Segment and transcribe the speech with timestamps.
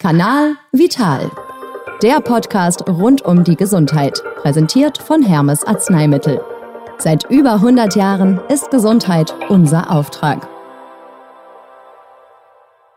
[0.00, 1.28] Kanal Vital.
[2.04, 6.40] Der Podcast rund um die Gesundheit, präsentiert von Hermes Arzneimittel.
[6.98, 10.46] Seit über 100 Jahren ist Gesundheit unser Auftrag.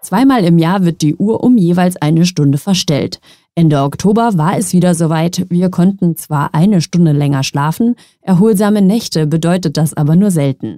[0.03, 3.19] Zweimal im Jahr wird die Uhr um jeweils eine Stunde verstellt.
[3.55, 5.47] Ende Oktober war es wieder soweit.
[5.49, 10.77] Wir konnten zwar eine Stunde länger schlafen, erholsame Nächte bedeutet das aber nur selten.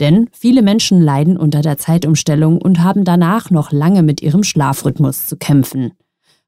[0.00, 5.26] Denn viele Menschen leiden unter der Zeitumstellung und haben danach noch lange mit ihrem Schlafrhythmus
[5.26, 5.92] zu kämpfen.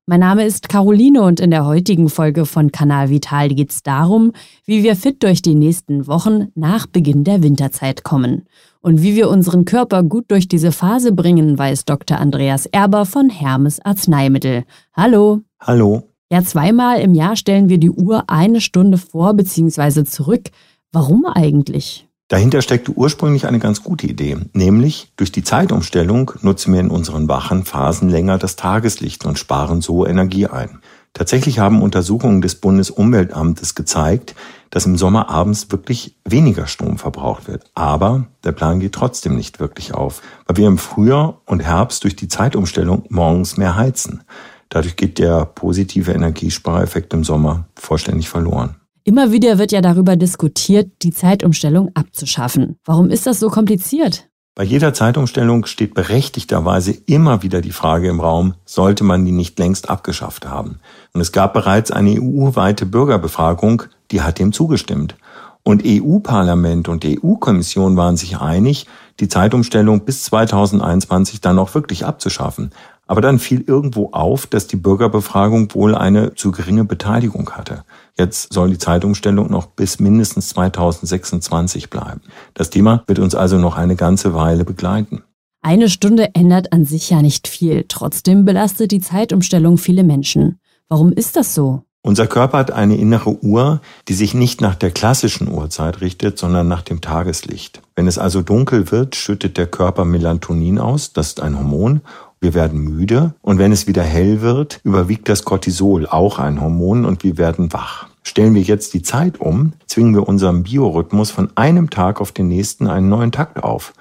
[0.09, 4.31] Mein Name ist Caroline und in der heutigen Folge von Kanal Vital geht es darum,
[4.65, 8.45] wie wir fit durch die nächsten Wochen nach Beginn der Winterzeit kommen.
[8.81, 12.19] Und wie wir unseren Körper gut durch diese Phase bringen, weiß Dr.
[12.19, 14.63] Andreas Erber von Hermes Arzneimittel.
[14.93, 15.41] Hallo.
[15.59, 16.05] Hallo.
[16.31, 20.05] Ja, zweimal im Jahr stellen wir die Uhr eine Stunde vor bzw.
[20.05, 20.51] zurück.
[20.93, 22.06] Warum eigentlich?
[22.29, 27.29] Dahinter steckte ursprünglich eine ganz gute Idee, nämlich durch die Zeitumstellung nutzen wir in unseren
[27.29, 30.81] wachen Phasen länger das Tageslicht und sparen so Energie ein.
[31.13, 34.35] Tatsächlich haben Untersuchungen des Bundesumweltamtes gezeigt,
[34.71, 37.71] dass im Sommer abends wirklich weniger Strom verbraucht wird.
[37.75, 42.17] Aber der Plan geht trotzdem nicht wirklich auf, weil wir im Frühjahr und Herbst durch
[42.17, 44.25] die Zeitumstellung morgens mehr heizen.
[44.69, 48.75] Dadurch geht der positive Energiespareffekt im Sommer vollständig verloren.
[49.09, 52.81] Immer wieder wird ja darüber diskutiert, die Zeitumstellung abzuschaffen.
[52.85, 54.27] Warum ist das so kompliziert?
[54.57, 59.61] Bei jeder Zeitumstellung steht berechtigterweise immer wieder die Frage im Raum, sollte man die nicht
[59.61, 60.81] längst abgeschafft haben?
[61.13, 65.15] Und es gab bereits eine EU-weite Bürgerbefragung, die hat dem zugestimmt.
[65.63, 68.89] Und EU-Parlament und EU-Kommission waren sich einig,
[69.21, 72.73] die Zeitumstellung bis 2021 dann auch wirklich abzuschaffen.
[73.07, 77.85] Aber dann fiel irgendwo auf, dass die Bürgerbefragung wohl eine zu geringe Beteiligung hatte.
[78.19, 82.21] Jetzt soll die Zeitumstellung noch bis mindestens 2026 bleiben.
[82.55, 85.23] Das Thema wird uns also noch eine ganze Weile begleiten.
[85.63, 87.85] Eine Stunde ändert an sich ja nicht viel.
[87.89, 90.61] Trotzdem belastet die Zeitumstellung viele Menschen.
[90.89, 91.83] Warum ist das so?
[92.03, 96.69] Unser Körper hat eine innere Uhr, die sich nicht nach der klassischen Uhrzeit richtet, sondern
[96.69, 97.83] nach dem Tageslicht.
[97.97, 102.03] Wenn es also dunkel wird, schüttet der Körper Melatonin aus, das ist ein Hormon,
[102.41, 107.05] wir werden müde und wenn es wieder hell wird, überwiegt das Cortisol, auch ein Hormon,
[107.05, 108.09] und wir werden wach.
[108.23, 112.49] Stellen wir jetzt die Zeit um, zwingen wir unserem Biorhythmus von einem Tag auf den
[112.49, 113.93] nächsten einen neuen Takt auf.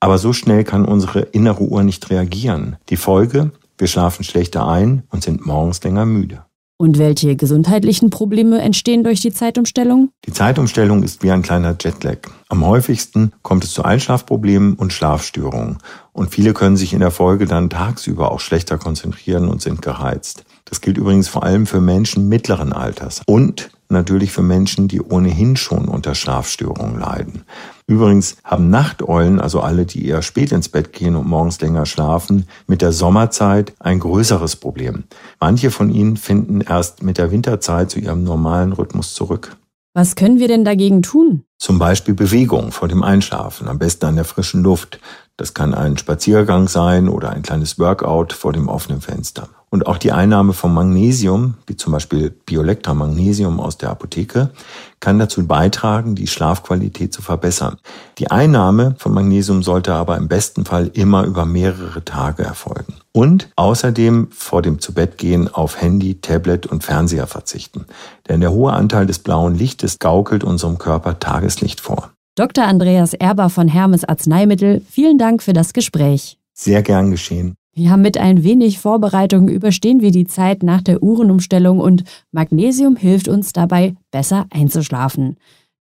[0.00, 2.76] Aber so schnell kann unsere innere Uhr nicht reagieren.
[2.88, 6.44] Die Folge, wir schlafen schlechter ein und sind morgens länger müde.
[6.80, 10.12] Und welche gesundheitlichen Probleme entstehen durch die Zeitumstellung?
[10.24, 12.20] Die Zeitumstellung ist wie ein kleiner Jetlag.
[12.48, 15.76] Am häufigsten kommt es zu Einschlafproblemen und Schlafstörungen.
[16.14, 20.46] Und viele können sich in der Folge dann tagsüber auch schlechter konzentrieren und sind gereizt.
[20.64, 25.56] Das gilt übrigens vor allem für Menschen mittleren Alters und natürlich für Menschen, die ohnehin
[25.56, 27.44] schon unter Schlafstörungen leiden.
[27.86, 32.46] Übrigens haben Nachteulen, also alle, die eher spät ins Bett gehen und morgens länger schlafen,
[32.66, 35.04] mit der Sommerzeit ein größeres Problem.
[35.40, 39.56] Manche von ihnen finden erst mit der Winterzeit zu ihrem normalen Rhythmus zurück.
[39.92, 41.42] Was können wir denn dagegen tun?
[41.58, 45.00] Zum Beispiel Bewegung vor dem Einschlafen, am besten an der frischen Luft.
[45.36, 49.48] Das kann ein Spaziergang sein oder ein kleines Workout vor dem offenen Fenster.
[49.72, 54.50] Und auch die Einnahme von Magnesium, wie zum Beispiel Biolectra Magnesium aus der Apotheke,
[54.98, 57.76] kann dazu beitragen, die Schlafqualität zu verbessern.
[58.18, 62.94] Die Einnahme von Magnesium sollte aber im besten Fall immer über mehrere Tage erfolgen.
[63.12, 67.86] Und außerdem vor dem Zubettgehen auf Handy, Tablet und Fernseher verzichten.
[68.28, 72.10] Denn der hohe Anteil des blauen Lichtes gaukelt unserem Körper Tageslicht vor.
[72.34, 72.64] Dr.
[72.64, 76.38] Andreas Erber von Hermes Arzneimittel, vielen Dank für das Gespräch.
[76.54, 77.54] Sehr gern geschehen.
[77.74, 83.28] Ja, mit ein wenig Vorbereitung überstehen wir die Zeit nach der Uhrenumstellung und Magnesium hilft
[83.28, 85.36] uns dabei, besser einzuschlafen.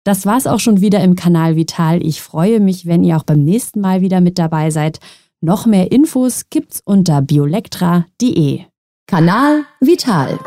[0.05, 2.03] Das war's auch schon wieder im Kanal Vital.
[2.05, 5.01] Ich freue mich, wenn ihr auch beim nächsten Mal wieder mit dabei seid.
[5.41, 8.61] Noch mehr Infos gibt's unter biolectra.de.
[9.07, 10.39] Kanal Vital.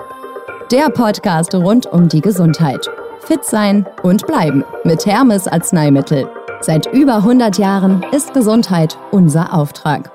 [0.71, 2.87] Der Podcast rund um die Gesundheit.
[3.19, 6.27] Fit sein und bleiben mit Hermes Arzneimittel.
[6.61, 10.11] Seit über 100 Jahren ist Gesundheit unser Auftrag.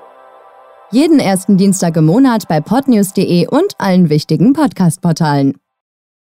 [0.91, 5.57] Jeden ersten Dienstag im Monat bei podnews.de und allen wichtigen Podcast-Portalen.